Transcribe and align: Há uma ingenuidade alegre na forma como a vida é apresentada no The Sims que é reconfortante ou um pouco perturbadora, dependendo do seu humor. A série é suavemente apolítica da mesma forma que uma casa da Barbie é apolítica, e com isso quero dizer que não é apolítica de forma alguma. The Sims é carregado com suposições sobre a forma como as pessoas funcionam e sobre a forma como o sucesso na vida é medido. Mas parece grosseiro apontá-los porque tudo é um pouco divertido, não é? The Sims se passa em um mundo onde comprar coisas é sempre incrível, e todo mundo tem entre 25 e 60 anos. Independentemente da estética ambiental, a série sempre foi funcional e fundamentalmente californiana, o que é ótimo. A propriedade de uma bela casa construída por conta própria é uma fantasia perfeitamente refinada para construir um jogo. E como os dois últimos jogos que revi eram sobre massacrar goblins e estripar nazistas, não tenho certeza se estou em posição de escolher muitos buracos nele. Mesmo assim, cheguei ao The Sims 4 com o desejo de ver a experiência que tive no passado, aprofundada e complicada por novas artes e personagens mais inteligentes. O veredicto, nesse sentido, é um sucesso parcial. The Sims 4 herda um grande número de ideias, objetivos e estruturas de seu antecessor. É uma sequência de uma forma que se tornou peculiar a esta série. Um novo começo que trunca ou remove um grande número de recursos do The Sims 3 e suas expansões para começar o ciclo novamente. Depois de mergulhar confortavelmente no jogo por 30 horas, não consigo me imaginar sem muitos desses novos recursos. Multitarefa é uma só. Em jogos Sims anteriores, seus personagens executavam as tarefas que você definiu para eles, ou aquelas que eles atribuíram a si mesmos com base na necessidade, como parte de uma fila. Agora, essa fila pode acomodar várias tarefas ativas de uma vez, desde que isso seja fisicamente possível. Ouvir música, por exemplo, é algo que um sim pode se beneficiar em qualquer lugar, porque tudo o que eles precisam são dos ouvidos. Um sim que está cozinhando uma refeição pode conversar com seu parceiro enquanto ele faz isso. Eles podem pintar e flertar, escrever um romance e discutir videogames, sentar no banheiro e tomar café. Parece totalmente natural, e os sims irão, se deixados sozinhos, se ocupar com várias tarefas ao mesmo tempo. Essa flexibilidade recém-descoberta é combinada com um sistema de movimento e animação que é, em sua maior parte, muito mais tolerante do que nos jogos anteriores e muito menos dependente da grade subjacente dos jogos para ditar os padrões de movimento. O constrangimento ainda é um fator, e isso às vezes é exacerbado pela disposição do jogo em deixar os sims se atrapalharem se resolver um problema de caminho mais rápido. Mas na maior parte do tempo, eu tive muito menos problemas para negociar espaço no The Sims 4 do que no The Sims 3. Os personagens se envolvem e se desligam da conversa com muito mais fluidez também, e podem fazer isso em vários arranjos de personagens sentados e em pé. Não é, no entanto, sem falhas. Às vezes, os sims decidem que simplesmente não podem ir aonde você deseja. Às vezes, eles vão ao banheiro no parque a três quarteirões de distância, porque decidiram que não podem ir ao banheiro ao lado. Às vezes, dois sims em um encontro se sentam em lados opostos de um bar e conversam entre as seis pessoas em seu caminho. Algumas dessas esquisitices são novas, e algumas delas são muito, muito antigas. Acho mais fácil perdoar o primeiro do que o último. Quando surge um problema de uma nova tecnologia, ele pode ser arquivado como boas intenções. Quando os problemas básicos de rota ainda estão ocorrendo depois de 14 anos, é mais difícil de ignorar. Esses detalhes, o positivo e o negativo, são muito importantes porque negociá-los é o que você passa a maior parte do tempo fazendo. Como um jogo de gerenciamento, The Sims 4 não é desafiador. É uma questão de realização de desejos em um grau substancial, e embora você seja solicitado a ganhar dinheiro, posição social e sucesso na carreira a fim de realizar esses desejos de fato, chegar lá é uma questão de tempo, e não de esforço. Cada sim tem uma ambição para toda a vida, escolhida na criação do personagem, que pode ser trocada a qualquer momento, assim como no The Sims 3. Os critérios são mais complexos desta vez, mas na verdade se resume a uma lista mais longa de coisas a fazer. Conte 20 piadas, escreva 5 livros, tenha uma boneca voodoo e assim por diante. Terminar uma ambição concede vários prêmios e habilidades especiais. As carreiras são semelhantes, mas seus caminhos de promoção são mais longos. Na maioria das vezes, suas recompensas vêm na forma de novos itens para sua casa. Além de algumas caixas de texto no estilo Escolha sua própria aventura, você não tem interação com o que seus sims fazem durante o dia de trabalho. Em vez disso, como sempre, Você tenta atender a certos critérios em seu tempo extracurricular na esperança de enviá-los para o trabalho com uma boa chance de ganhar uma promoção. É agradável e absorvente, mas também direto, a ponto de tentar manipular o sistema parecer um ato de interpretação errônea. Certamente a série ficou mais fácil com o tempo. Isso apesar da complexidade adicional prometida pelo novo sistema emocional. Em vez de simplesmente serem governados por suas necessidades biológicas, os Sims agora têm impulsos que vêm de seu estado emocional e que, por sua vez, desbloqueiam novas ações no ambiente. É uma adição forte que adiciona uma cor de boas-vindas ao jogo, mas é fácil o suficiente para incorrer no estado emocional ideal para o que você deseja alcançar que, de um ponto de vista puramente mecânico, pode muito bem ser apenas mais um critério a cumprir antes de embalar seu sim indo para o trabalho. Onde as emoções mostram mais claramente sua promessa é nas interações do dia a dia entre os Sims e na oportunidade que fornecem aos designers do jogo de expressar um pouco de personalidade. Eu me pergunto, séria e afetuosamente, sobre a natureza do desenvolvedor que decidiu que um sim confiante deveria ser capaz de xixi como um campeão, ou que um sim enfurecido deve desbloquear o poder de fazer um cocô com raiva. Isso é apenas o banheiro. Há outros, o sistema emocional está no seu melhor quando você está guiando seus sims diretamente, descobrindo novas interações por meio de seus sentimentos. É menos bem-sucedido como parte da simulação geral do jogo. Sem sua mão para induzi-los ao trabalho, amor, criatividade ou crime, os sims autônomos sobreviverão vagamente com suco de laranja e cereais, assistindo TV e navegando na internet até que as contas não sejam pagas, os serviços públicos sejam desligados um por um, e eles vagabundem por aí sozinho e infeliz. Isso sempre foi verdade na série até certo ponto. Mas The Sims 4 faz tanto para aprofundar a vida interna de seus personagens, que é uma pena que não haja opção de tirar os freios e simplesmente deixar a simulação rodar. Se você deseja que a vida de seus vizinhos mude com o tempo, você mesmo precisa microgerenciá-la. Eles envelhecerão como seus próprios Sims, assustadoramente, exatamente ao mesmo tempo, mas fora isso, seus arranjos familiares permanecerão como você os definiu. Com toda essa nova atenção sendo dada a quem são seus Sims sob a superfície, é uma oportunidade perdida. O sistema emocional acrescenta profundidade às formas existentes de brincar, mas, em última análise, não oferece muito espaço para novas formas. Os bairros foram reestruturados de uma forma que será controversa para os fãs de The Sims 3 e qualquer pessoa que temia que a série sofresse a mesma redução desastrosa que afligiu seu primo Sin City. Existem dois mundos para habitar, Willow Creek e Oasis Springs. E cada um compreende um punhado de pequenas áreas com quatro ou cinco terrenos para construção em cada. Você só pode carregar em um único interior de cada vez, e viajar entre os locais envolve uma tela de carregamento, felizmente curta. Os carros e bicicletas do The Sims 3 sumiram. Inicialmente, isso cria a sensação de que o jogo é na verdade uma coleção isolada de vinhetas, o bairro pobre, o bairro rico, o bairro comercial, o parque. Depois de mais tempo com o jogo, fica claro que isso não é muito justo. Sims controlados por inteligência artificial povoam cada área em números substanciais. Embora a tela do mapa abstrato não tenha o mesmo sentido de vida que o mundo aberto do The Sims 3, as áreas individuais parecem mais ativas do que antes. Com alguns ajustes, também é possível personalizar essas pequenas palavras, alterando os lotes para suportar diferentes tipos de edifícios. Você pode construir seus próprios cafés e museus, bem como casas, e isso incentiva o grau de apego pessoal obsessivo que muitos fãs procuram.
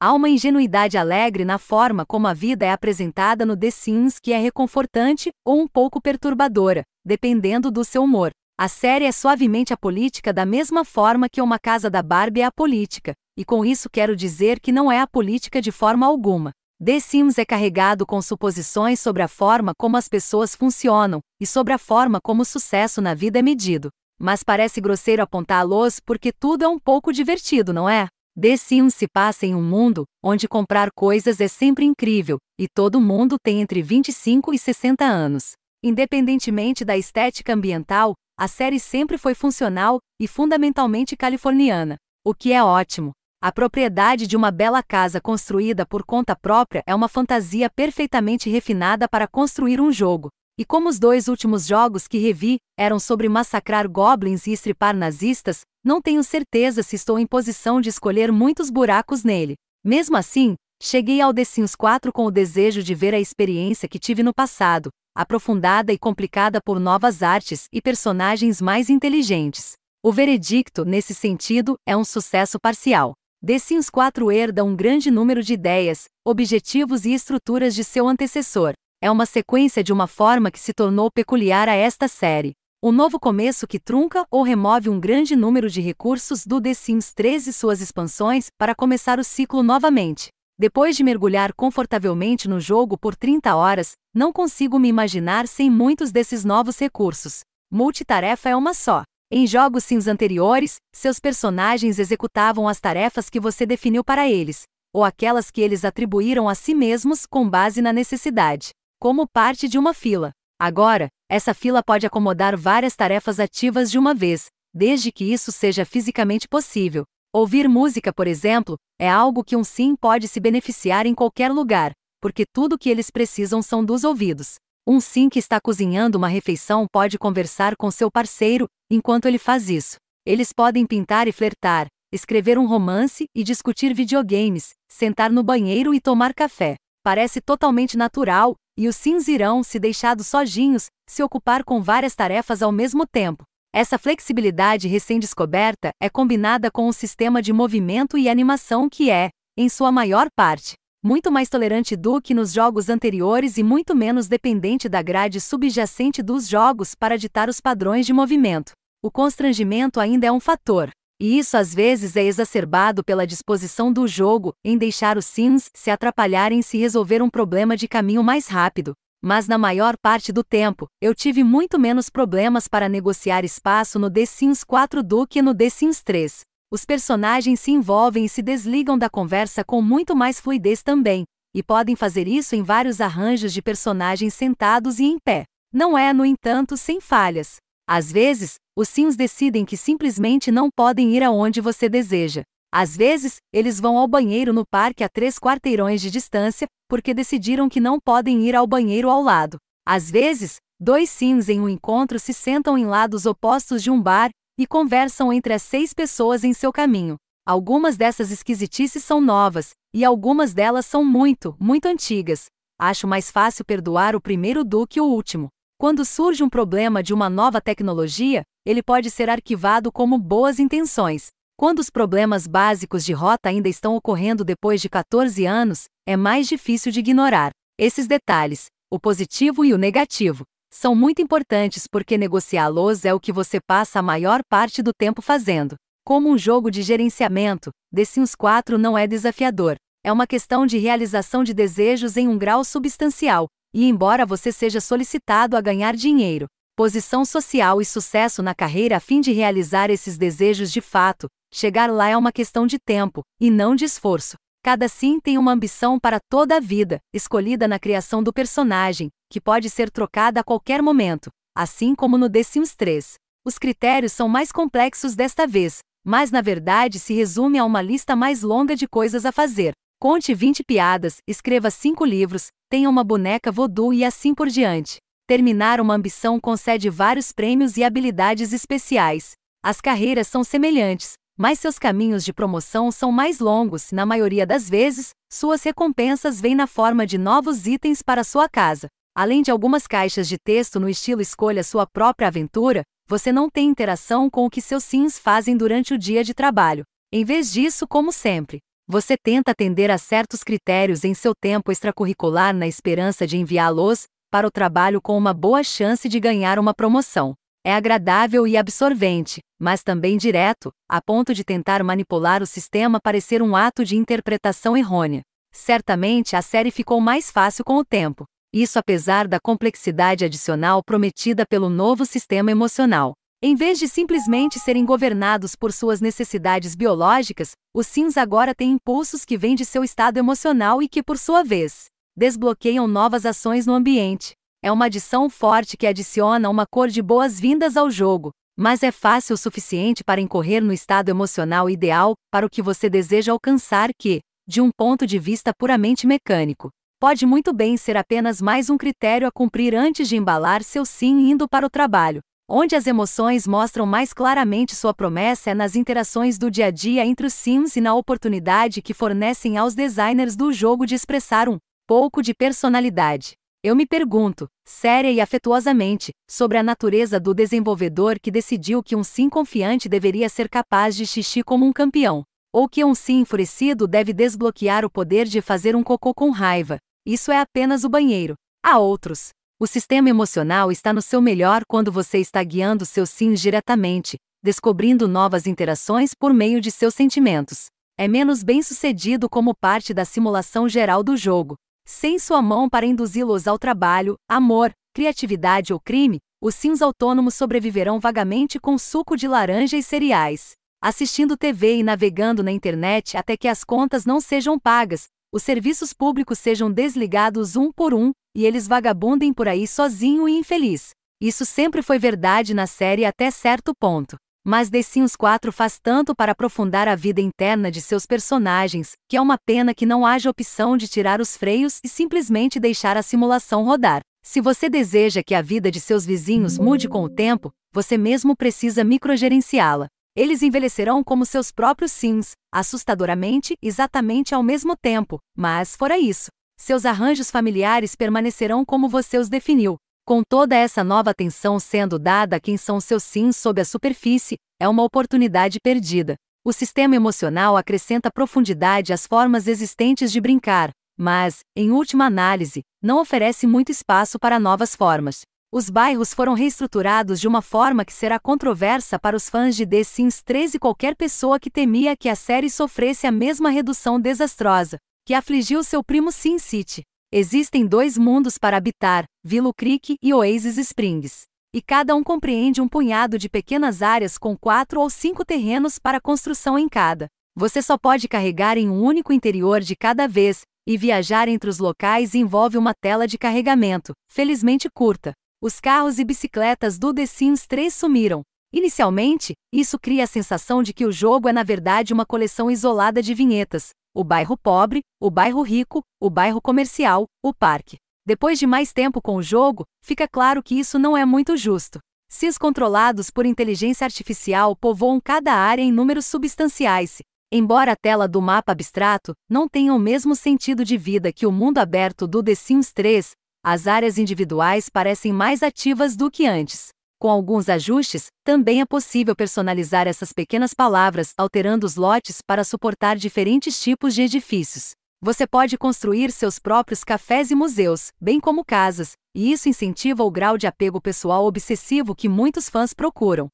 Há 0.00 0.12
uma 0.12 0.28
ingenuidade 0.28 0.96
alegre 0.96 1.44
na 1.44 1.58
forma 1.58 2.06
como 2.06 2.28
a 2.28 2.32
vida 2.32 2.64
é 2.64 2.70
apresentada 2.70 3.44
no 3.44 3.56
The 3.56 3.72
Sims 3.72 4.20
que 4.20 4.32
é 4.32 4.38
reconfortante 4.38 5.30
ou 5.44 5.60
um 5.60 5.66
pouco 5.66 6.00
perturbadora, 6.00 6.84
dependendo 7.04 7.68
do 7.68 7.84
seu 7.84 8.04
humor. 8.04 8.30
A 8.56 8.68
série 8.68 9.06
é 9.06 9.10
suavemente 9.10 9.72
apolítica 9.72 10.32
da 10.32 10.46
mesma 10.46 10.84
forma 10.84 11.28
que 11.28 11.42
uma 11.42 11.58
casa 11.58 11.90
da 11.90 12.00
Barbie 12.00 12.42
é 12.42 12.44
apolítica, 12.44 13.12
e 13.36 13.44
com 13.44 13.64
isso 13.64 13.90
quero 13.90 14.14
dizer 14.14 14.60
que 14.60 14.70
não 14.70 14.90
é 14.90 15.00
apolítica 15.00 15.60
de 15.60 15.72
forma 15.72 16.06
alguma. 16.06 16.52
The 16.80 17.00
Sims 17.00 17.36
é 17.36 17.44
carregado 17.44 18.06
com 18.06 18.22
suposições 18.22 19.00
sobre 19.00 19.24
a 19.24 19.28
forma 19.28 19.72
como 19.76 19.96
as 19.96 20.06
pessoas 20.06 20.54
funcionam 20.54 21.18
e 21.40 21.46
sobre 21.46 21.72
a 21.72 21.78
forma 21.78 22.20
como 22.22 22.42
o 22.42 22.44
sucesso 22.44 23.02
na 23.02 23.14
vida 23.14 23.40
é 23.40 23.42
medido. 23.42 23.88
Mas 24.16 24.44
parece 24.44 24.80
grosseiro 24.80 25.24
apontá-los 25.24 25.98
porque 25.98 26.30
tudo 26.32 26.64
é 26.64 26.68
um 26.68 26.78
pouco 26.78 27.12
divertido, 27.12 27.72
não 27.72 27.88
é? 27.88 28.06
The 28.40 28.56
Sims 28.56 28.94
se 28.94 29.08
passa 29.08 29.46
em 29.46 29.54
um 29.56 29.60
mundo 29.60 30.04
onde 30.22 30.46
comprar 30.46 30.92
coisas 30.92 31.40
é 31.40 31.48
sempre 31.48 31.84
incrível, 31.84 32.38
e 32.56 32.68
todo 32.68 33.00
mundo 33.00 33.34
tem 33.36 33.60
entre 33.60 33.82
25 33.82 34.54
e 34.54 34.58
60 34.58 35.04
anos. 35.04 35.54
Independentemente 35.82 36.84
da 36.84 36.96
estética 36.96 37.52
ambiental, 37.52 38.14
a 38.38 38.46
série 38.46 38.78
sempre 38.78 39.18
foi 39.18 39.34
funcional 39.34 39.98
e 40.20 40.28
fundamentalmente 40.28 41.16
californiana, 41.16 41.96
o 42.24 42.32
que 42.32 42.52
é 42.52 42.62
ótimo. 42.62 43.10
A 43.42 43.50
propriedade 43.50 44.28
de 44.28 44.36
uma 44.36 44.52
bela 44.52 44.84
casa 44.84 45.20
construída 45.20 45.84
por 45.84 46.04
conta 46.04 46.36
própria 46.36 46.84
é 46.86 46.94
uma 46.94 47.08
fantasia 47.08 47.68
perfeitamente 47.68 48.48
refinada 48.48 49.08
para 49.08 49.26
construir 49.26 49.80
um 49.80 49.90
jogo. 49.90 50.28
E 50.58 50.64
como 50.64 50.88
os 50.88 50.98
dois 50.98 51.28
últimos 51.28 51.68
jogos 51.68 52.08
que 52.08 52.18
revi 52.18 52.58
eram 52.76 52.98
sobre 52.98 53.28
massacrar 53.28 53.88
goblins 53.88 54.44
e 54.48 54.52
estripar 54.52 54.96
nazistas, 54.96 55.60
não 55.84 56.02
tenho 56.02 56.24
certeza 56.24 56.82
se 56.82 56.96
estou 56.96 57.16
em 57.16 57.24
posição 57.24 57.80
de 57.80 57.88
escolher 57.88 58.32
muitos 58.32 58.68
buracos 58.68 59.22
nele. 59.22 59.54
Mesmo 59.84 60.16
assim, 60.16 60.56
cheguei 60.82 61.20
ao 61.20 61.32
The 61.32 61.44
Sims 61.44 61.76
4 61.76 62.12
com 62.12 62.24
o 62.24 62.30
desejo 62.32 62.82
de 62.82 62.92
ver 62.92 63.14
a 63.14 63.20
experiência 63.20 63.88
que 63.88 64.00
tive 64.00 64.24
no 64.24 64.34
passado, 64.34 64.90
aprofundada 65.16 65.92
e 65.92 65.98
complicada 65.98 66.60
por 66.60 66.80
novas 66.80 67.22
artes 67.22 67.66
e 67.72 67.80
personagens 67.80 68.60
mais 68.60 68.90
inteligentes. 68.90 69.74
O 70.02 70.10
veredicto, 70.10 70.84
nesse 70.84 71.14
sentido, 71.14 71.76
é 71.86 71.96
um 71.96 72.04
sucesso 72.04 72.58
parcial. 72.60 73.12
The 73.46 73.60
Sims 73.60 73.88
4 73.88 74.32
herda 74.32 74.64
um 74.64 74.74
grande 74.74 75.08
número 75.08 75.40
de 75.40 75.52
ideias, 75.52 76.06
objetivos 76.26 77.04
e 77.04 77.12
estruturas 77.12 77.76
de 77.76 77.84
seu 77.84 78.08
antecessor. 78.08 78.74
É 79.00 79.08
uma 79.08 79.26
sequência 79.26 79.84
de 79.84 79.92
uma 79.92 80.08
forma 80.08 80.50
que 80.50 80.58
se 80.58 80.72
tornou 80.72 81.08
peculiar 81.08 81.68
a 81.68 81.74
esta 81.74 82.08
série. 82.08 82.54
Um 82.82 82.90
novo 82.90 83.20
começo 83.20 83.64
que 83.64 83.78
trunca 83.78 84.26
ou 84.28 84.42
remove 84.42 84.90
um 84.90 84.98
grande 84.98 85.36
número 85.36 85.70
de 85.70 85.80
recursos 85.80 86.44
do 86.44 86.60
The 86.60 86.74
Sims 86.74 87.14
3 87.14 87.46
e 87.46 87.52
suas 87.52 87.80
expansões 87.80 88.48
para 88.58 88.74
começar 88.74 89.20
o 89.20 89.24
ciclo 89.24 89.62
novamente. 89.62 90.30
Depois 90.58 90.96
de 90.96 91.04
mergulhar 91.04 91.52
confortavelmente 91.52 92.48
no 92.48 92.58
jogo 92.58 92.98
por 92.98 93.14
30 93.14 93.54
horas, 93.54 93.92
não 94.12 94.32
consigo 94.32 94.80
me 94.80 94.88
imaginar 94.88 95.46
sem 95.46 95.70
muitos 95.70 96.10
desses 96.10 96.44
novos 96.44 96.76
recursos. 96.76 97.42
Multitarefa 97.70 98.48
é 98.48 98.56
uma 98.56 98.74
só. 98.74 99.02
Em 99.30 99.46
jogos 99.46 99.84
Sims 99.84 100.08
anteriores, 100.08 100.78
seus 100.92 101.20
personagens 101.20 102.00
executavam 102.00 102.66
as 102.66 102.80
tarefas 102.80 103.30
que 103.30 103.38
você 103.38 103.64
definiu 103.64 104.02
para 104.02 104.28
eles, 104.28 104.62
ou 104.92 105.04
aquelas 105.04 105.52
que 105.52 105.60
eles 105.60 105.84
atribuíram 105.84 106.48
a 106.48 106.56
si 106.56 106.74
mesmos 106.74 107.26
com 107.26 107.48
base 107.48 107.80
na 107.80 107.92
necessidade, 107.92 108.70
como 108.98 109.26
parte 109.26 109.68
de 109.68 109.78
uma 109.78 109.94
fila. 109.94 110.32
Agora, 110.60 111.08
essa 111.30 111.54
fila 111.54 111.82
pode 111.82 112.06
acomodar 112.06 112.56
várias 112.56 112.96
tarefas 112.96 113.38
ativas 113.38 113.90
de 113.90 113.98
uma 113.98 114.12
vez, 114.12 114.46
desde 114.74 115.12
que 115.12 115.24
isso 115.24 115.52
seja 115.52 115.84
fisicamente 115.84 116.48
possível. 116.48 117.04
Ouvir 117.32 117.68
música, 117.68 118.12
por 118.12 118.26
exemplo, 118.26 118.76
é 118.98 119.08
algo 119.08 119.44
que 119.44 119.54
um 119.54 119.62
sim 119.62 119.94
pode 119.94 120.26
se 120.26 120.40
beneficiar 120.40 121.06
em 121.06 121.14
qualquer 121.14 121.52
lugar, 121.52 121.92
porque 122.20 122.44
tudo 122.44 122.74
o 122.74 122.78
que 122.78 122.88
eles 122.88 123.10
precisam 123.10 123.62
são 123.62 123.84
dos 123.84 124.02
ouvidos. 124.02 124.54
Um 124.86 125.00
sim 125.00 125.28
que 125.28 125.38
está 125.38 125.60
cozinhando 125.60 126.16
uma 126.16 126.28
refeição 126.28 126.86
pode 126.90 127.18
conversar 127.18 127.76
com 127.76 127.90
seu 127.90 128.10
parceiro 128.10 128.66
enquanto 128.90 129.26
ele 129.26 129.38
faz 129.38 129.68
isso. 129.68 129.96
Eles 130.26 130.52
podem 130.52 130.86
pintar 130.86 131.28
e 131.28 131.32
flertar, 131.32 131.86
escrever 132.10 132.58
um 132.58 132.66
romance 132.66 133.26
e 133.34 133.44
discutir 133.44 133.94
videogames, 133.94 134.70
sentar 134.90 135.30
no 135.30 135.42
banheiro 135.42 135.92
e 135.92 136.00
tomar 136.00 136.32
café. 136.32 136.76
Parece 137.02 137.40
totalmente 137.40 137.96
natural, 137.96 138.56
e 138.78 138.86
os 138.86 138.94
sims 138.94 139.26
irão, 139.26 139.64
se 139.64 139.80
deixados 139.80 140.28
sozinhos, 140.28 140.86
se 141.04 141.20
ocupar 141.20 141.64
com 141.64 141.82
várias 141.82 142.14
tarefas 142.14 142.62
ao 142.62 142.70
mesmo 142.70 143.04
tempo. 143.04 143.42
Essa 143.74 143.98
flexibilidade 143.98 144.86
recém-descoberta 144.86 145.90
é 146.00 146.08
combinada 146.08 146.70
com 146.70 146.86
um 146.86 146.92
sistema 146.92 147.42
de 147.42 147.52
movimento 147.52 148.16
e 148.16 148.28
animação 148.28 148.88
que 148.88 149.10
é, 149.10 149.30
em 149.56 149.68
sua 149.68 149.90
maior 149.90 150.28
parte, 150.30 150.74
muito 151.04 151.28
mais 151.30 151.48
tolerante 151.48 151.96
do 151.96 152.22
que 152.22 152.32
nos 152.32 152.52
jogos 152.52 152.88
anteriores 152.88 153.58
e 153.58 153.64
muito 153.64 153.96
menos 153.96 154.28
dependente 154.28 154.88
da 154.88 155.02
grade 155.02 155.40
subjacente 155.40 156.22
dos 156.22 156.46
jogos 156.48 156.94
para 156.94 157.18
ditar 157.18 157.48
os 157.48 157.60
padrões 157.60 158.06
de 158.06 158.12
movimento. 158.12 158.70
O 159.02 159.10
constrangimento 159.10 159.98
ainda 159.98 160.28
é 160.28 160.32
um 160.32 160.40
fator, 160.40 160.90
e 161.20 161.38
isso 161.38 161.56
às 161.56 161.74
vezes 161.74 162.16
é 162.16 162.24
exacerbado 162.24 163.02
pela 163.02 163.26
disposição 163.26 163.92
do 163.92 164.06
jogo 164.06 164.54
em 164.64 164.78
deixar 164.78 165.16
os 165.18 165.26
sims 165.26 165.70
se 165.74 165.90
atrapalharem 165.90 166.62
se 166.62 166.78
resolver 166.78 167.20
um 167.22 167.28
problema 167.28 167.76
de 167.76 167.88
caminho 167.88 168.22
mais 168.22 168.46
rápido. 168.46 168.94
Mas 169.20 169.48
na 169.48 169.58
maior 169.58 169.96
parte 170.00 170.32
do 170.32 170.44
tempo, 170.44 170.86
eu 171.02 171.12
tive 171.12 171.42
muito 171.42 171.78
menos 171.78 172.08
problemas 172.08 172.68
para 172.68 172.88
negociar 172.88 173.44
espaço 173.44 173.98
no 173.98 174.08
The 174.08 174.26
Sims 174.26 174.62
4 174.62 175.02
do 175.02 175.26
que 175.26 175.42
no 175.42 175.52
The 175.52 175.68
Sims 175.70 176.02
3. 176.02 176.42
Os 176.70 176.84
personagens 176.84 177.58
se 177.58 177.72
envolvem 177.72 178.26
e 178.26 178.28
se 178.28 178.42
desligam 178.42 178.96
da 178.96 179.10
conversa 179.10 179.64
com 179.64 179.82
muito 179.82 180.14
mais 180.14 180.38
fluidez 180.38 180.82
também, 180.82 181.24
e 181.54 181.62
podem 181.62 181.96
fazer 181.96 182.28
isso 182.28 182.54
em 182.54 182.62
vários 182.62 183.00
arranjos 183.00 183.52
de 183.52 183.60
personagens 183.60 184.34
sentados 184.34 185.00
e 185.00 185.04
em 185.04 185.18
pé. 185.18 185.44
Não 185.72 185.98
é, 185.98 186.12
no 186.12 186.24
entanto, 186.24 186.76
sem 186.76 187.00
falhas. 187.00 187.56
Às 187.88 188.12
vezes, 188.12 188.56
os 188.78 188.88
sims 188.88 189.16
decidem 189.16 189.64
que 189.64 189.76
simplesmente 189.76 190.52
não 190.52 190.70
podem 190.70 191.12
ir 191.16 191.24
aonde 191.24 191.60
você 191.60 191.88
deseja. 191.88 192.42
Às 192.72 192.96
vezes, 192.96 193.38
eles 193.52 193.80
vão 193.80 193.98
ao 193.98 194.06
banheiro 194.06 194.52
no 194.52 194.62
parque 194.64 195.02
a 195.02 195.08
três 195.08 195.36
quarteirões 195.36 196.00
de 196.00 196.12
distância, 196.12 196.64
porque 196.88 197.12
decidiram 197.12 197.68
que 197.68 197.80
não 197.80 197.98
podem 197.98 198.46
ir 198.46 198.54
ao 198.54 198.68
banheiro 198.68 199.10
ao 199.10 199.20
lado. 199.20 199.56
Às 199.84 200.08
vezes, 200.08 200.58
dois 200.78 201.10
sims 201.10 201.48
em 201.48 201.60
um 201.60 201.68
encontro 201.68 202.20
se 202.20 202.32
sentam 202.32 202.78
em 202.78 202.86
lados 202.86 203.26
opostos 203.26 203.82
de 203.82 203.90
um 203.90 204.00
bar 204.00 204.30
e 204.56 204.64
conversam 204.64 205.32
entre 205.32 205.54
as 205.54 205.62
seis 205.62 205.92
pessoas 205.92 206.44
em 206.44 206.52
seu 206.52 206.72
caminho. 206.72 207.16
Algumas 207.44 207.96
dessas 207.96 208.30
esquisitices 208.30 209.02
são 209.02 209.20
novas, 209.20 209.70
e 209.92 210.04
algumas 210.04 210.54
delas 210.54 210.86
são 210.86 211.04
muito, 211.04 211.56
muito 211.58 211.86
antigas. 211.86 212.44
Acho 212.78 213.08
mais 213.08 213.28
fácil 213.28 213.64
perdoar 213.64 214.14
o 214.14 214.20
primeiro 214.20 214.62
do 214.62 214.86
que 214.86 215.00
o 215.00 215.04
último. 215.04 215.48
Quando 215.80 216.04
surge 216.04 216.42
um 216.42 216.48
problema 216.48 217.04
de 217.04 217.14
uma 217.14 217.30
nova 217.30 217.60
tecnologia, 217.60 218.42
ele 218.66 218.82
pode 218.82 219.12
ser 219.12 219.30
arquivado 219.30 219.92
como 219.92 220.18
boas 220.18 220.58
intenções. 220.58 221.28
Quando 221.56 221.78
os 221.78 221.88
problemas 221.88 222.48
básicos 222.48 223.04
de 223.04 223.12
rota 223.12 223.48
ainda 223.48 223.68
estão 223.68 223.94
ocorrendo 223.94 224.44
depois 224.44 224.80
de 224.80 224.88
14 224.88 225.46
anos, 225.46 225.84
é 226.04 226.16
mais 226.16 226.48
difícil 226.48 226.90
de 226.90 226.98
ignorar. 226.98 227.52
Esses 227.78 228.08
detalhes, 228.08 228.66
o 228.90 228.98
positivo 228.98 229.64
e 229.64 229.72
o 229.72 229.78
negativo, 229.78 230.42
são 230.68 230.96
muito 230.96 231.22
importantes 231.22 231.86
porque 231.86 232.18
negociá-los 232.18 233.04
é 233.04 233.14
o 233.14 233.20
que 233.20 233.32
você 233.32 233.60
passa 233.64 234.00
a 234.00 234.02
maior 234.02 234.40
parte 234.48 234.82
do 234.82 234.90
tempo 234.92 235.22
fazendo. 235.22 235.76
Como 236.04 236.28
um 236.28 236.36
jogo 236.36 236.72
de 236.72 236.82
gerenciamento, 236.82 237.70
The 237.94 238.04
Sims 238.04 238.34
4 238.34 238.78
não 238.78 238.98
é 238.98 239.06
desafiador. 239.06 239.76
É 240.04 240.12
uma 240.12 240.26
questão 240.26 240.66
de 240.66 240.76
realização 240.76 241.44
de 241.44 241.54
desejos 241.54 242.16
em 242.16 242.26
um 242.26 242.36
grau 242.36 242.64
substancial, 242.64 243.46
e 243.72 243.84
embora 243.84 244.24
você 244.24 244.50
seja 244.50 244.80
solicitado 244.80 245.56
a 245.56 245.60
ganhar 245.60 245.94
dinheiro, 245.94 246.46
posição 246.76 247.24
social 247.24 247.80
e 247.80 247.84
sucesso 247.84 248.42
na 248.42 248.54
carreira 248.54 248.96
a 248.96 249.00
fim 249.00 249.20
de 249.20 249.32
realizar 249.32 249.90
esses 249.90 250.16
desejos 250.16 250.70
de 250.70 250.80
fato, 250.80 251.28
chegar 251.52 251.90
lá 251.90 252.08
é 252.08 252.16
uma 252.16 252.32
questão 252.32 252.66
de 252.66 252.78
tempo, 252.78 253.22
e 253.40 253.50
não 253.50 253.74
de 253.74 253.84
esforço. 253.84 254.36
Cada 254.62 254.88
sim 254.88 255.18
tem 255.20 255.38
uma 255.38 255.52
ambição 255.52 255.98
para 255.98 256.18
toda 256.28 256.56
a 256.56 256.60
vida, 256.60 256.98
escolhida 257.12 257.66
na 257.66 257.78
criação 257.78 258.22
do 258.22 258.32
personagem, 258.32 259.08
que 259.30 259.40
pode 259.40 259.70
ser 259.70 259.90
trocada 259.90 260.40
a 260.40 260.44
qualquer 260.44 260.82
momento, 260.82 261.30
assim 261.56 261.94
como 261.94 262.18
no 262.18 262.30
The 262.30 262.42
Sims 262.42 262.74
3. 262.74 263.14
Os 263.44 263.58
critérios 263.58 264.12
são 264.12 264.28
mais 264.28 264.52
complexos 264.52 265.14
desta 265.14 265.46
vez, 265.46 265.78
mas 266.04 266.30
na 266.30 266.40
verdade 266.40 266.98
se 266.98 267.14
resume 267.14 267.58
a 267.58 267.64
uma 267.64 267.82
lista 267.82 268.14
mais 268.14 268.42
longa 268.42 268.76
de 268.76 268.86
coisas 268.86 269.24
a 269.24 269.32
fazer. 269.32 269.72
Conte 270.00 270.32
20 270.32 270.62
piadas, 270.62 271.16
escreva 271.26 271.72
5 271.72 272.04
livros, 272.04 272.52
tenha 272.70 272.88
uma 272.88 273.02
boneca 273.02 273.50
voodoo 273.50 273.92
e 273.92 274.04
assim 274.04 274.32
por 274.32 274.46
diante. 274.46 274.98
Terminar 275.26 275.80
uma 275.80 275.92
ambição 275.92 276.38
concede 276.38 276.88
vários 276.88 277.32
prêmios 277.32 277.76
e 277.76 277.82
habilidades 277.82 278.52
especiais. 278.52 279.32
As 279.60 279.80
carreiras 279.80 280.28
são 280.28 280.44
semelhantes, 280.44 281.14
mas 281.36 281.58
seus 281.58 281.80
caminhos 281.80 282.24
de 282.24 282.32
promoção 282.32 282.92
são 282.92 283.10
mais 283.10 283.40
longos. 283.40 283.90
Na 283.90 284.06
maioria 284.06 284.46
das 284.46 284.70
vezes, 284.70 285.10
suas 285.28 285.64
recompensas 285.64 286.40
vêm 286.40 286.54
na 286.54 286.68
forma 286.68 287.04
de 287.04 287.18
novos 287.18 287.66
itens 287.66 288.00
para 288.00 288.22
sua 288.22 288.48
casa. 288.48 288.86
Além 289.16 289.42
de 289.42 289.50
algumas 289.50 289.88
caixas 289.88 290.28
de 290.28 290.38
texto 290.38 290.78
no 290.78 290.88
estilo 290.88 291.20
Escolha 291.20 291.64
sua 291.64 291.88
própria 291.88 292.28
aventura, 292.28 292.82
você 293.08 293.32
não 293.32 293.50
tem 293.50 293.68
interação 293.68 294.30
com 294.30 294.46
o 294.46 294.50
que 294.50 294.60
seus 294.60 294.84
sims 294.84 295.18
fazem 295.18 295.56
durante 295.56 295.92
o 295.92 295.98
dia 295.98 296.22
de 296.22 296.34
trabalho. 296.34 296.84
Em 297.12 297.24
vez 297.24 297.50
disso, 297.50 297.84
como 297.88 298.12
sempre, 298.12 298.60
Você 298.90 299.18
tenta 299.18 299.50
atender 299.50 299.90
a 299.90 299.98
certos 299.98 300.42
critérios 300.42 301.04
em 301.04 301.12
seu 301.12 301.34
tempo 301.38 301.70
extracurricular 301.70 302.56
na 302.56 302.66
esperança 302.66 303.26
de 303.26 303.36
enviá-los 303.36 304.06
para 304.30 304.46
o 304.46 304.50
trabalho 304.50 304.98
com 304.98 305.14
uma 305.14 305.34
boa 305.34 305.62
chance 305.62 306.08
de 306.08 306.18
ganhar 306.18 306.58
uma 306.58 306.72
promoção. 306.72 307.34
É 307.62 307.74
agradável 307.74 308.46
e 308.46 308.56
absorvente, 308.56 309.40
mas 309.60 309.82
também 309.82 310.16
direto, 310.16 310.70
a 310.88 311.02
ponto 311.02 311.34
de 311.34 311.44
tentar 311.44 311.84
manipular 311.84 312.42
o 312.42 312.46
sistema 312.46 312.98
parecer 312.98 313.42
um 313.42 313.54
ato 313.54 313.84
de 313.84 313.94
interpretação 313.94 314.74
errônea. 314.74 315.20
Certamente 315.52 316.34
a 316.34 316.40
série 316.40 316.70
ficou 316.70 316.98
mais 316.98 317.30
fácil 317.30 317.66
com 317.66 317.76
o 317.76 317.84
tempo. 317.84 318.24
Isso 318.54 318.78
apesar 318.78 319.28
da 319.28 319.38
complexidade 319.38 320.24
adicional 320.24 320.82
prometida 320.82 321.44
pelo 321.46 321.68
novo 321.68 322.06
sistema 322.06 322.50
emocional. 322.50 323.12
Em 323.40 323.54
vez 323.54 323.78
de 323.78 323.86
simplesmente 323.86 324.58
serem 324.58 324.84
governados 324.84 325.54
por 325.54 325.72
suas 325.72 326.00
necessidades 326.00 326.74
biológicas, 326.74 327.52
os 327.72 327.86
Sims 327.86 328.16
agora 328.16 328.52
têm 328.52 328.72
impulsos 328.72 329.24
que 329.24 329.38
vêm 329.38 329.54
de 329.54 329.64
seu 329.64 329.84
estado 329.84 330.16
emocional 330.16 330.82
e 330.82 330.88
que, 330.88 331.04
por 331.04 331.16
sua 331.16 331.44
vez, 331.44 331.84
desbloqueiam 332.16 332.88
novas 332.88 333.24
ações 333.24 333.64
no 333.64 333.74
ambiente. 333.74 334.32
É 334.60 334.72
uma 334.72 334.86
adição 334.86 335.30
forte 335.30 335.76
que 335.76 335.86
adiciona 335.86 336.50
uma 336.50 336.66
cor 336.68 336.88
de 336.88 337.00
boas-vindas 337.00 337.76
ao 337.76 337.88
jogo, 337.88 338.32
mas 338.58 338.82
é 338.82 338.90
fácil 338.90 339.34
o 339.34 339.38
suficiente 339.38 340.02
para 340.02 340.20
incorrer 340.20 340.60
no 340.60 340.72
estado 340.72 341.08
emocional 341.08 341.70
ideal 341.70 342.14
para 342.32 342.44
o 342.44 342.50
que 342.50 342.60
você 342.60 342.90
deseja 342.90 343.30
alcançar 343.30 343.90
que, 343.96 344.18
de 344.48 344.60
um 344.60 344.68
ponto 344.76 345.06
de 345.06 345.16
vista 345.16 345.52
puramente 345.56 346.08
mecânico, 346.08 346.70
pode 346.98 347.24
muito 347.24 347.52
bem 347.52 347.76
ser 347.76 347.96
apenas 347.96 348.42
mais 348.42 348.68
um 348.68 348.76
critério 348.76 349.28
a 349.28 349.30
cumprir 349.30 349.76
antes 349.76 350.08
de 350.08 350.16
embalar 350.16 350.64
seu 350.64 350.84
sim 350.84 351.30
indo 351.30 351.48
para 351.48 351.64
o 351.64 351.70
trabalho. 351.70 352.20
Onde 352.50 352.74
as 352.74 352.86
emoções 352.86 353.46
mostram 353.46 353.84
mais 353.84 354.14
claramente 354.14 354.74
sua 354.74 354.94
promessa 354.94 355.50
é 355.50 355.54
nas 355.54 355.76
interações 355.76 356.38
do 356.38 356.50
dia 356.50 356.68
a 356.68 356.70
dia 356.70 357.04
entre 357.04 357.26
os 357.26 357.34
Sims 357.34 357.76
e 357.76 357.80
na 357.80 357.94
oportunidade 357.94 358.80
que 358.80 358.94
fornecem 358.94 359.58
aos 359.58 359.74
designers 359.74 360.34
do 360.34 360.50
jogo 360.50 360.86
de 360.86 360.94
expressar 360.94 361.46
um 361.46 361.58
pouco 361.86 362.22
de 362.22 362.32
personalidade. 362.32 363.34
Eu 363.62 363.76
me 363.76 363.84
pergunto, 363.84 364.48
séria 364.66 365.12
e 365.12 365.20
afetuosamente, 365.20 366.10
sobre 366.26 366.56
a 366.56 366.62
natureza 366.62 367.20
do 367.20 367.34
desenvolvedor 367.34 368.18
que 368.18 368.30
decidiu 368.30 368.82
que 368.82 368.96
um 368.96 369.04
sim 369.04 369.28
confiante 369.28 369.86
deveria 369.86 370.30
ser 370.30 370.48
capaz 370.48 370.96
de 370.96 371.04
xixi 371.04 371.42
como 371.42 371.66
um 371.66 371.72
campeão, 371.72 372.24
ou 372.50 372.66
que 372.66 372.82
um 372.82 372.94
sim 372.94 373.20
enfurecido 373.20 373.86
deve 373.86 374.14
desbloquear 374.14 374.86
o 374.86 374.90
poder 374.90 375.26
de 375.26 375.42
fazer 375.42 375.76
um 375.76 375.82
cocô 375.82 376.14
com 376.14 376.30
raiva. 376.30 376.78
Isso 377.04 377.30
é 377.30 377.38
apenas 377.40 377.84
o 377.84 377.90
banheiro. 377.90 378.36
Há 378.64 378.78
outros, 378.78 379.32
o 379.60 379.66
sistema 379.66 380.08
emocional 380.08 380.70
está 380.70 380.92
no 380.92 381.02
seu 381.02 381.20
melhor 381.20 381.62
quando 381.66 381.90
você 381.90 382.18
está 382.18 382.42
guiando 382.44 382.86
seus 382.86 383.10
sims 383.10 383.40
diretamente, 383.40 384.16
descobrindo 384.40 385.08
novas 385.08 385.48
interações 385.48 386.14
por 386.14 386.32
meio 386.32 386.60
de 386.60 386.70
seus 386.70 386.94
sentimentos. 386.94 387.66
É 387.98 388.06
menos 388.06 388.44
bem-sucedido 388.44 389.28
como 389.28 389.56
parte 389.56 389.92
da 389.92 390.04
simulação 390.04 390.68
geral 390.68 391.02
do 391.02 391.16
jogo. 391.16 391.56
Sem 391.84 392.20
sua 392.20 392.40
mão 392.40 392.68
para 392.68 392.86
induzi-los 392.86 393.48
ao 393.48 393.58
trabalho, 393.58 394.14
amor, 394.30 394.70
criatividade 394.94 395.72
ou 395.72 395.80
crime, 395.80 396.20
os 396.40 396.54
sims 396.54 396.80
autônomos 396.80 397.34
sobreviverão 397.34 397.98
vagamente 397.98 398.60
com 398.60 398.78
suco 398.78 399.16
de 399.16 399.26
laranja 399.26 399.76
e 399.76 399.82
cereais, 399.82 400.52
assistindo 400.80 401.36
TV 401.36 401.78
e 401.78 401.82
navegando 401.82 402.44
na 402.44 402.52
internet 402.52 403.16
até 403.16 403.36
que 403.36 403.48
as 403.48 403.64
contas 403.64 404.06
não 404.06 404.20
sejam 404.20 404.56
pagas, 404.56 405.08
os 405.30 405.42
serviços 405.42 405.92
públicos 405.92 406.38
sejam 406.38 406.70
desligados 406.70 407.54
um 407.54 407.70
por 407.70 407.92
um, 407.92 408.12
e 408.34 408.46
eles 408.46 408.66
vagabundem 408.66 409.32
por 409.32 409.46
aí 409.46 409.66
sozinho 409.66 410.28
e 410.28 410.32
infeliz. 410.32 410.90
Isso 411.20 411.44
sempre 411.44 411.82
foi 411.82 411.98
verdade 411.98 412.54
na 412.54 412.66
série 412.66 413.04
até 413.04 413.30
certo 413.30 413.72
ponto. 413.78 414.16
Mas 414.46 414.70
The 414.70 414.80
Sims 414.80 415.14
4 415.16 415.52
faz 415.52 415.78
tanto 415.78 416.14
para 416.14 416.32
aprofundar 416.32 416.88
a 416.88 416.94
vida 416.94 417.20
interna 417.20 417.70
de 417.70 417.82
seus 417.82 418.06
personagens, 418.06 418.92
que 419.06 419.16
é 419.16 419.20
uma 419.20 419.36
pena 419.44 419.74
que 419.74 419.84
não 419.84 420.06
haja 420.06 420.30
opção 420.30 420.76
de 420.76 420.88
tirar 420.88 421.20
os 421.20 421.36
freios 421.36 421.80
e 421.84 421.88
simplesmente 421.88 422.58
deixar 422.58 422.96
a 422.96 423.02
simulação 423.02 423.64
rodar. 423.64 424.00
Se 424.24 424.40
você 424.40 424.70
deseja 424.70 425.22
que 425.22 425.34
a 425.34 425.42
vida 425.42 425.70
de 425.70 425.80
seus 425.80 426.06
vizinhos 426.06 426.58
mude 426.58 426.88
com 426.88 427.02
o 427.02 427.10
tempo, 427.10 427.50
você 427.72 427.98
mesmo 427.98 428.34
precisa 428.34 428.82
microgerenciá-la. 428.84 429.88
Eles 430.18 430.42
envelhecerão 430.42 431.04
como 431.04 431.24
seus 431.24 431.52
próprios 431.52 431.92
Sims, 431.92 432.32
assustadoramente, 432.52 433.56
exatamente 433.62 434.34
ao 434.34 434.42
mesmo 434.42 434.76
tempo, 434.76 435.20
mas 435.32 435.76
fora 435.76 435.96
isso, 435.96 436.26
seus 436.58 436.84
arranjos 436.84 437.30
familiares 437.30 437.94
permanecerão 437.94 438.64
como 438.64 438.88
você 438.88 439.16
os 439.16 439.28
definiu. 439.28 439.76
Com 440.04 440.22
toda 440.28 440.56
essa 440.56 440.82
nova 440.82 441.10
atenção 441.10 441.60
sendo 441.60 442.00
dada 442.00 442.34
a 442.34 442.40
quem 442.40 442.56
são 442.56 442.80
seus 442.80 443.04
Sims 443.04 443.36
sob 443.36 443.60
a 443.60 443.64
superfície, 443.64 444.34
é 444.60 444.68
uma 444.68 444.82
oportunidade 444.82 445.58
perdida. 445.62 446.16
O 446.44 446.52
sistema 446.52 446.96
emocional 446.96 447.56
acrescenta 447.56 448.10
profundidade 448.10 448.92
às 448.92 449.06
formas 449.06 449.46
existentes 449.46 450.10
de 450.10 450.20
brincar, 450.20 450.70
mas, 450.98 451.42
em 451.54 451.70
última 451.70 452.06
análise, 452.06 452.62
não 452.82 453.00
oferece 453.00 453.46
muito 453.46 453.70
espaço 453.70 454.18
para 454.18 454.40
novas 454.40 454.74
formas. 454.74 455.20
Os 455.50 455.70
bairros 455.70 456.12
foram 456.12 456.34
reestruturados 456.34 457.18
de 457.18 457.26
uma 457.26 457.40
forma 457.40 457.82
que 457.82 457.92
será 457.92 458.18
controversa 458.18 458.98
para 458.98 459.16
os 459.16 459.30
fãs 459.30 459.56
de 459.56 459.66
The 459.66 459.82
Sims 459.82 460.22
3 460.22 460.54
e 460.54 460.58
qualquer 460.58 460.94
pessoa 460.94 461.40
que 461.40 461.50
temia 461.50 461.96
que 461.96 462.10
a 462.10 462.14
série 462.14 462.50
sofresse 462.50 463.06
a 463.06 463.10
mesma 463.10 463.48
redução 463.48 463.98
desastrosa 463.98 464.76
que 465.06 465.14
afligiu 465.14 465.64
seu 465.64 465.82
primo 465.82 466.12
Sin 466.12 466.38
City. 466.38 466.82
Existem 467.10 467.66
dois 467.66 467.96
mundos 467.96 468.36
para 468.36 468.58
habitar, 468.58 469.06
Willow 469.26 469.54
Creek 469.54 469.96
e 470.02 470.12
Oasis 470.12 470.58
Springs. 470.58 471.22
E 471.54 471.62
cada 471.62 471.96
um 471.96 472.04
compreende 472.04 472.60
um 472.60 472.68
punhado 472.68 473.16
de 473.16 473.26
pequenas 473.26 473.80
áreas 473.80 474.18
com 474.18 474.36
quatro 474.36 474.82
ou 474.82 474.90
cinco 474.90 475.24
terrenos 475.24 475.78
para 475.78 475.98
construção 475.98 476.58
em 476.58 476.68
cada. 476.68 477.06
Você 477.34 477.62
só 477.62 477.78
pode 477.78 478.06
carregar 478.06 478.58
em 478.58 478.68
um 478.68 478.82
único 478.82 479.14
interior 479.14 479.62
de 479.62 479.74
cada 479.74 480.06
vez, 480.06 480.42
e 480.66 480.76
viajar 480.76 481.26
entre 481.26 481.48
os 481.48 481.58
locais 481.58 482.14
envolve 482.14 482.58
uma 482.58 482.74
tela 482.74 483.08
de 483.08 483.16
carregamento, 483.16 483.94
felizmente 484.10 484.68
curta. 484.68 485.14
Os 485.40 485.60
carros 485.60 486.00
e 486.00 486.04
bicicletas 486.04 486.80
do 486.80 486.92
The 486.92 487.06
Sims 487.06 487.46
3 487.46 487.72
sumiram. 487.72 488.22
Inicialmente, 488.52 489.34
isso 489.52 489.78
cria 489.78 490.02
a 490.02 490.06
sensação 490.06 490.64
de 490.64 490.72
que 490.72 490.84
o 490.84 490.90
jogo 490.90 491.28
é 491.28 491.32
na 491.32 491.44
verdade 491.44 491.94
uma 491.94 492.04
coleção 492.04 492.50
isolada 492.50 493.00
de 493.00 493.14
vinhetas, 493.14 493.70
o 493.94 494.02
bairro 494.02 494.36
pobre, 494.36 494.80
o 495.00 495.08
bairro 495.08 495.40
rico, 495.42 495.80
o 496.00 496.10
bairro 496.10 496.42
comercial, 496.42 497.06
o 497.22 497.32
parque. 497.32 497.76
Depois 498.04 498.36
de 498.36 498.48
mais 498.48 498.72
tempo 498.72 499.00
com 499.00 499.14
o 499.14 499.22
jogo, 499.22 499.64
fica 499.80 500.08
claro 500.08 500.42
que 500.42 500.58
isso 500.58 500.76
não 500.76 500.96
é 500.96 501.04
muito 501.04 501.36
justo. 501.36 501.78
Sims 502.10 502.36
controlados 502.36 503.08
por 503.08 503.24
inteligência 503.24 503.84
artificial 503.84 504.56
povoam 504.56 505.00
cada 505.00 505.34
área 505.34 505.62
em 505.62 505.70
números 505.70 506.06
substanciais. 506.06 506.98
Embora 507.30 507.72
a 507.72 507.76
tela 507.76 508.08
do 508.08 508.20
mapa 508.20 508.50
abstrato 508.50 509.12
não 509.30 509.48
tenha 509.48 509.72
o 509.72 509.78
mesmo 509.78 510.16
sentido 510.16 510.64
de 510.64 510.76
vida 510.76 511.12
que 511.12 511.26
o 511.26 511.30
mundo 511.30 511.58
aberto 511.58 512.08
do 512.08 512.24
The 512.24 512.34
Sims 512.34 512.72
3, 512.72 513.12
as 513.50 513.66
áreas 513.66 513.96
individuais 513.96 514.68
parecem 514.68 515.10
mais 515.10 515.42
ativas 515.42 515.96
do 515.96 516.10
que 516.10 516.26
antes. 516.26 516.68
Com 517.00 517.08
alguns 517.08 517.48
ajustes, 517.48 518.08
também 518.22 518.60
é 518.60 518.66
possível 518.66 519.16
personalizar 519.16 519.88
essas 519.88 520.12
pequenas 520.12 520.52
palavras, 520.52 521.14
alterando 521.16 521.64
os 521.64 521.74
lotes 521.74 522.20
para 522.20 522.44
suportar 522.44 522.94
diferentes 522.98 523.58
tipos 523.58 523.94
de 523.94 524.02
edifícios. 524.02 524.72
Você 525.00 525.26
pode 525.26 525.56
construir 525.56 526.12
seus 526.12 526.38
próprios 526.38 526.84
cafés 526.84 527.30
e 527.30 527.34
museus, 527.34 527.88
bem 527.98 528.20
como 528.20 528.44
casas, 528.44 528.92
e 529.14 529.32
isso 529.32 529.48
incentiva 529.48 530.04
o 530.04 530.10
grau 530.10 530.36
de 530.36 530.46
apego 530.46 530.78
pessoal 530.78 531.24
obsessivo 531.24 531.94
que 531.94 532.06
muitos 532.06 532.50
fãs 532.50 532.74
procuram. 532.74 533.30